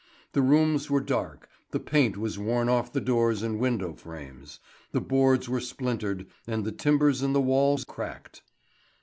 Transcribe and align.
The 0.31 0.41
rooms 0.41 0.89
were 0.89 0.99
dark, 0.99 1.47
the 1.69 1.79
paint 1.79 2.17
was 2.17 2.39
worn 2.39 2.69
off 2.69 2.91
the 2.91 2.99
doors 2.99 3.43
and 3.43 3.59
window 3.59 3.93
frames, 3.93 4.59
the 4.91 4.99
boards 4.99 5.47
were 5.47 5.59
splintered, 5.61 6.25
and 6.47 6.65
the 6.65 6.71
timbers 6.71 7.21
in 7.21 7.33
the 7.33 7.39
walls 7.41 7.83
cracked. 7.83 8.41